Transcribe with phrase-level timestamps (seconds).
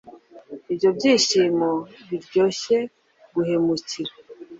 [0.71, 1.69] Ibyo byishimo
[2.09, 2.77] biryoshye
[3.33, 4.11] guhemukira.